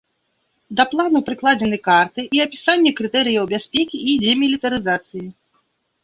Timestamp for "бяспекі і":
3.53-4.17